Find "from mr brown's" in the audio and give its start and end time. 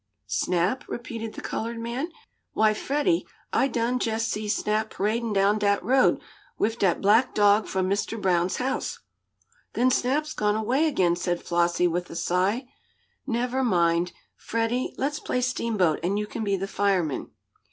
7.67-8.55